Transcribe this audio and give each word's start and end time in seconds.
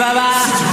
Chihuahua. 0.00 0.69